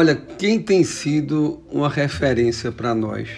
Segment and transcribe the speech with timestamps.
[0.00, 3.28] Olha, quem tem sido uma referência para nós?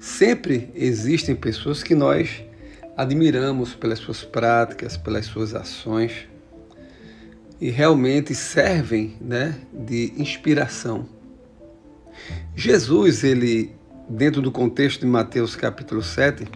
[0.00, 2.42] Sempre existem pessoas que nós
[2.96, 6.26] admiramos pelas suas práticas, pelas suas ações
[7.60, 11.06] e realmente servem né, de inspiração.
[12.56, 13.70] Jesus, ele,
[14.08, 16.48] dentro do contexto de Mateus capítulo 7,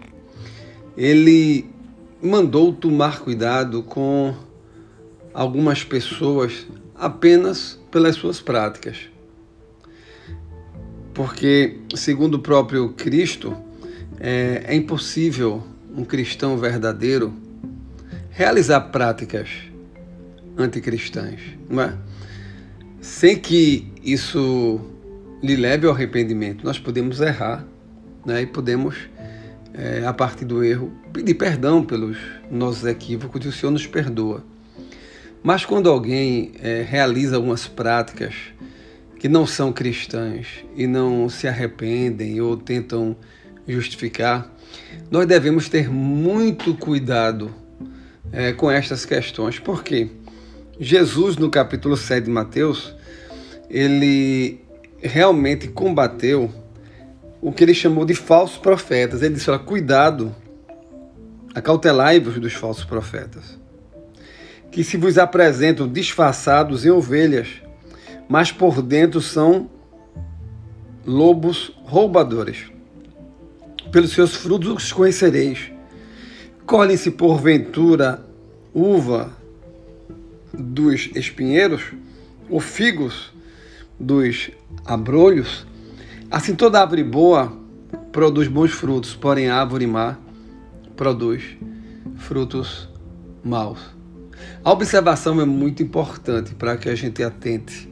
[0.96, 1.70] ele
[2.20, 4.34] mandou tomar cuidado com
[5.32, 6.66] algumas pessoas
[7.02, 9.10] apenas pelas suas práticas.
[11.12, 13.56] Porque, segundo o próprio Cristo,
[14.20, 15.62] é, é impossível
[15.94, 17.34] um cristão verdadeiro
[18.30, 19.50] realizar práticas
[20.56, 21.98] anticristãs, não é?
[23.00, 24.80] Sem que isso
[25.42, 26.64] lhe leve ao arrependimento.
[26.64, 27.66] Nós podemos errar
[28.24, 28.42] né?
[28.42, 28.94] e podemos,
[29.74, 32.16] é, a partir do erro, pedir perdão pelos
[32.48, 34.51] nossos equívocos e o Senhor nos perdoa.
[35.42, 38.34] Mas quando alguém é, realiza algumas práticas
[39.18, 43.16] que não são cristãs e não se arrependem ou tentam
[43.66, 44.50] justificar,
[45.10, 47.54] nós devemos ter muito cuidado
[48.32, 49.58] é, com estas questões.
[49.58, 50.10] Por quê?
[50.78, 52.94] Jesus, no capítulo 7 de Mateus,
[53.68, 54.60] ele
[55.00, 56.50] realmente combateu
[57.40, 59.22] o que ele chamou de falsos profetas.
[59.22, 60.34] Ele disse: olha, cuidado,
[61.54, 63.58] acautelai-vos dos falsos profetas,
[64.72, 67.48] que se vos apresentam disfarçados em ovelhas,
[68.26, 69.70] mas por dentro são
[71.06, 72.72] lobos roubadores.
[73.92, 75.70] Pelos seus frutos os conhecereis.
[76.64, 78.24] Colhem-se porventura
[78.72, 79.30] uva
[80.54, 81.92] dos espinheiros,
[82.48, 83.30] ou figos
[84.00, 84.50] dos
[84.86, 85.66] abrolhos.
[86.30, 87.52] Assim toda árvore boa
[88.10, 90.16] produz bons frutos, porém a árvore má
[90.96, 91.42] produz
[92.16, 92.88] frutos
[93.44, 94.01] maus.
[94.64, 97.88] A observação é muito importante para que a gente atente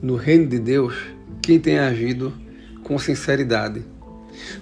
[0.00, 0.94] no reino de Deus
[1.42, 2.32] quem tem agido
[2.84, 3.82] com sinceridade.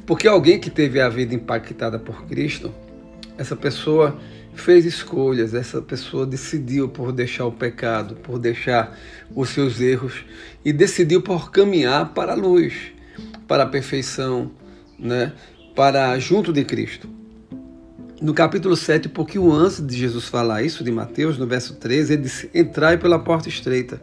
[0.07, 2.73] Porque alguém que teve a vida impactada por Cristo,
[3.37, 4.19] essa pessoa
[4.55, 8.99] fez escolhas, essa pessoa decidiu por deixar o pecado, por deixar
[9.35, 10.25] os seus erros
[10.65, 12.75] e decidiu por caminhar para a luz,
[13.47, 14.51] para a perfeição,
[14.99, 15.33] né?
[15.75, 17.09] para junto de Cristo.
[18.27, 22.23] No capítulo 7, pouquinho antes de Jesus falar isso, de Mateus, no verso 13, ele
[22.23, 24.03] disse: Entrai pela porta estreita.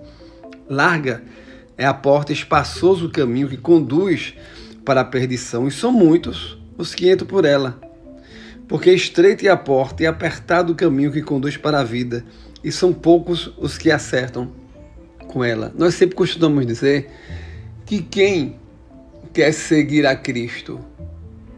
[0.69, 1.21] Larga
[1.77, 4.33] é a porta, espaçoso o caminho que conduz
[4.85, 7.77] para a perdição, e são muitos os que entram por ela
[8.65, 12.23] porque estreita é a porta e apertado o caminho que conduz para a vida,
[12.63, 14.53] e são poucos os que acertam
[15.27, 15.73] com ela.
[15.77, 17.09] Nós sempre costumamos dizer
[17.85, 18.55] que quem
[19.33, 20.79] quer seguir a Cristo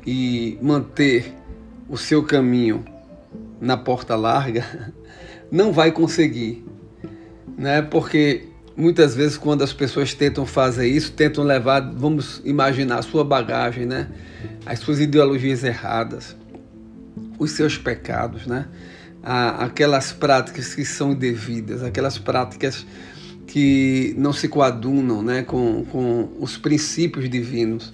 [0.04, 1.45] e manter
[1.88, 2.84] o seu caminho
[3.60, 4.94] na porta larga,
[5.52, 6.66] não vai conseguir,
[7.58, 7.82] né?
[7.82, 13.24] Porque muitas vezes quando as pessoas tentam fazer isso, tentam levar, vamos imaginar, a sua
[13.24, 14.10] bagagem, né?
[14.66, 16.36] As suas ideologias erradas,
[17.38, 18.66] os seus pecados, né?
[19.26, 22.86] aquelas práticas que são indevidas, aquelas práticas
[23.48, 25.42] que não se coadunam né?
[25.42, 27.92] com, com os princípios divinos.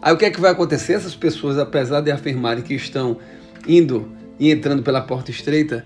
[0.00, 0.94] Aí o que é que vai acontecer?
[0.94, 3.18] Essas pessoas, apesar de afirmarem que estão
[3.66, 5.84] indo e entrando pela porta estreita,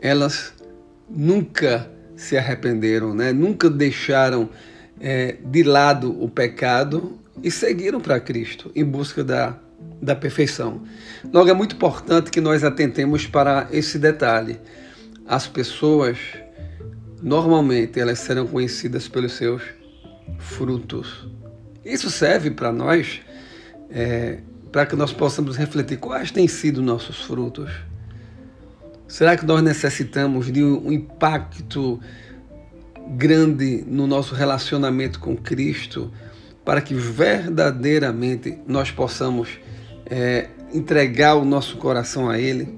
[0.00, 0.52] elas
[1.08, 3.32] nunca se arrependeram, né?
[3.32, 4.48] nunca deixaram
[5.00, 9.58] é, de lado o pecado e seguiram para Cristo em busca da
[10.00, 10.82] da perfeição.
[11.32, 14.58] Logo, é muito importante que nós atentemos para esse detalhe.
[15.26, 16.18] As pessoas,
[17.22, 19.62] normalmente, elas serão conhecidas pelos seus
[20.38, 21.28] frutos.
[21.84, 23.20] Isso serve para nós,
[23.90, 24.38] é,
[24.72, 27.70] para que nós possamos refletir quais têm sido nossos frutos.
[29.08, 32.00] Será que nós necessitamos de um impacto
[33.16, 36.12] grande no nosso relacionamento com Cristo
[36.64, 39.48] para que verdadeiramente nós possamos
[40.04, 42.68] é, entregar o nosso coração a Ele?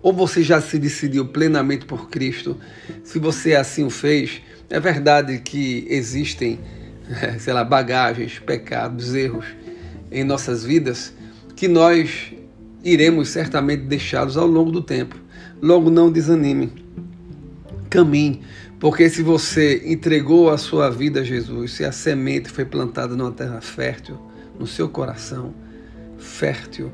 [0.00, 2.56] Ou você já se decidiu plenamente por Cristo?
[3.02, 4.40] Se você assim o fez,
[4.70, 6.60] é verdade que existem,
[7.40, 9.46] sei lá, bagagens, pecados, erros
[10.10, 11.12] em nossas vidas
[11.56, 12.32] que nós
[12.84, 15.16] iremos certamente deixá-los ao longo do tempo.
[15.60, 16.72] Logo, não desanime.
[17.90, 18.42] Caminhe,
[18.78, 23.32] porque se você entregou a sua vida a Jesus, se a semente foi plantada numa
[23.32, 24.18] terra fértil
[24.58, 25.54] no seu coração,
[26.18, 26.92] fértil,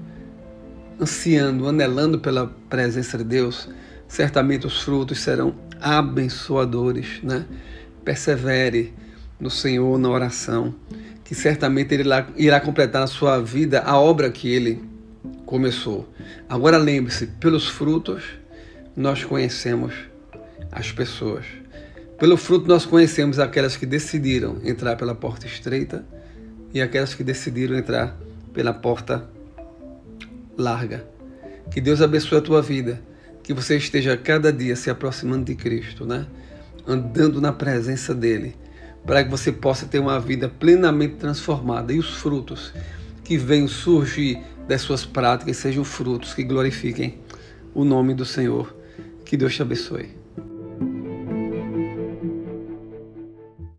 [1.01, 3.69] ansiando, anelando pela presença de Deus,
[4.07, 7.45] certamente os frutos serão abençoadores, né?
[8.05, 8.95] Persevere
[9.41, 10.75] no Senhor na oração,
[11.25, 12.05] que certamente Ele
[12.37, 14.83] irá completar na sua vida a obra que Ele
[15.47, 16.09] começou.
[16.49, 18.23] Agora lembre-se, pelos frutos
[18.97, 19.95] nós conhecemos
[20.71, 21.47] as pessoas.
[22.19, 26.05] Pelo fruto nós conhecemos aquelas que decidiram entrar pela porta estreita
[26.73, 28.17] e aquelas que decidiram entrar
[28.53, 29.29] pela porta
[30.57, 31.05] larga.
[31.71, 33.01] Que Deus abençoe a tua vida,
[33.43, 36.27] que você esteja cada dia se aproximando de Cristo, né?
[36.87, 38.55] Andando na presença dele,
[39.07, 42.73] para que você possa ter uma vida plenamente transformada e os frutos
[43.23, 47.19] que venham surgir das suas práticas sejam frutos que glorifiquem
[47.75, 48.75] o nome do Senhor.
[49.25, 50.24] Que Deus te abençoe.